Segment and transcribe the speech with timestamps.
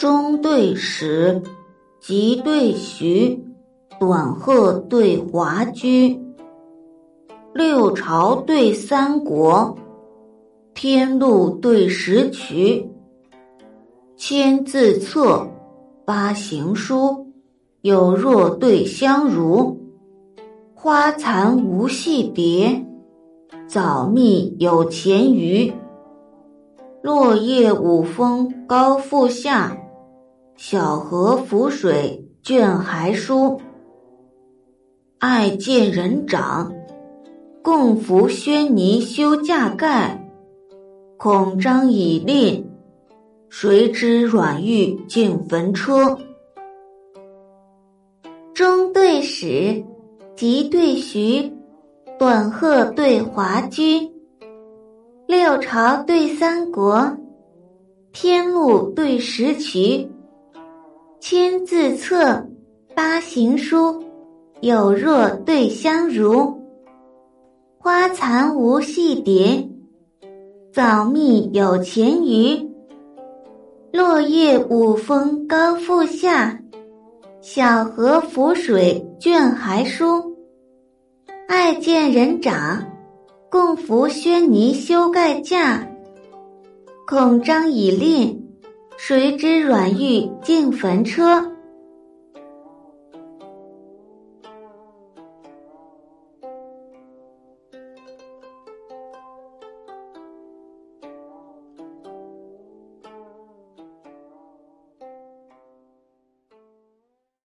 [0.00, 1.42] 中对始，
[2.00, 3.44] 吉对徐，
[3.98, 6.18] 短鹤对华居。
[7.52, 9.76] 六朝对三国，
[10.72, 12.90] 天禄对石渠。
[14.16, 15.46] 千字册，
[16.06, 17.26] 八行书，
[17.82, 19.78] 有若对相如。
[20.72, 22.86] 花残无戏蝶，
[23.66, 25.70] 早觅有前鱼。
[27.02, 29.76] 落叶五风高复下。
[30.62, 33.58] 小河浮水卷还书，
[35.18, 36.70] 爱见人长，
[37.62, 40.22] 共扶轩尼修架盖。
[41.16, 42.70] 恐张以令，
[43.48, 46.18] 谁知阮玉进坟车。
[48.52, 49.82] 中对始，
[50.36, 51.50] 吉对徐，
[52.18, 54.10] 短鹤对华居。
[55.26, 57.16] 六朝对三国，
[58.12, 60.06] 天禄对石渠。
[61.20, 62.48] 千字册，
[62.94, 64.02] 八行书，
[64.62, 66.58] 有若对相如。
[67.78, 69.68] 花残无戏蝶，
[70.72, 72.66] 早觅有前鱼。
[73.92, 76.58] 落叶五风高复下，
[77.42, 80.34] 小河浮水卷还书。
[81.46, 82.82] 爱见人长，
[83.50, 85.86] 共扶轩泥修盖架。
[87.06, 88.49] 恐张以令。
[89.02, 91.49] 谁知软玉进坟车。